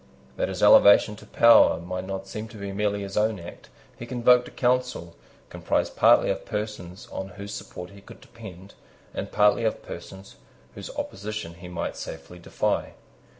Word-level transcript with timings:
That 0.35 0.49
his 0.49 0.63
elevation 0.63 1.15
to 1.17 1.27
power 1.27 1.79
might 1.79 2.07
not 2.07 2.25
seem 2.27 2.47
to 2.47 2.57
be 2.57 2.71
merely 2.71 3.01
his 3.03 3.15
own 3.15 3.37
act, 3.39 3.69
he 3.99 4.07
convoked 4.07 4.47
a 4.47 4.49
council, 4.49 5.15
composed 5.51 5.95
partly 5.95 6.31
of 6.31 6.43
persons 6.43 7.07
on 7.11 7.27
whose 7.37 7.53
support 7.53 7.91
he 7.91 8.01
could 8.01 8.19
depend, 8.19 8.73
and 9.13 9.31
partly 9.31 9.63
of 9.63 9.83
persons 9.83 10.37
whose 10.73 10.89
opposition 10.95 11.53
he 11.53 11.67
might 11.67 11.95
safely 11.95 12.39
defy. 12.39 12.93